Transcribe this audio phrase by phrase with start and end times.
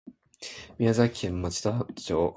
[0.79, 2.29] 宮城県村田町